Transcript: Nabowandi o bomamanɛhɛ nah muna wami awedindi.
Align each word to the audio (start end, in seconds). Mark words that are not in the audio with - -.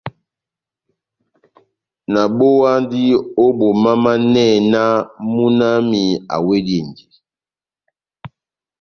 Nabowandi 2.13 3.01
o 3.43 3.45
bomamanɛhɛ 3.57 4.57
nah 4.71 4.95
muna 5.33 5.67
wami 5.75 6.01
awedindi. 6.35 7.03